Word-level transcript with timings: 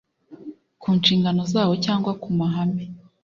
ku 0.81 0.87
nshingano 0.97 1.41
zawo 1.53 1.73
cyangwa 1.85 2.11
ku 2.21 2.29
mahame 2.39 2.83